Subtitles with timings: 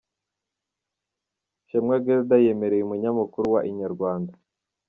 [1.67, 4.33] Shimwa Guelda yemereye umunyamakuru wa Inyarwanda.